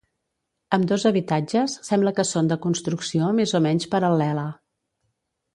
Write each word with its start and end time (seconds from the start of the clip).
Ambdós 0.77 1.05
habitatges 1.09 1.75
sembla 1.89 2.15
que 2.21 2.25
són 2.29 2.49
de 2.53 2.59
construcció 2.65 3.31
més 3.41 3.55
o 3.61 3.65
menys 3.67 3.89
paral·lela. 3.93 4.51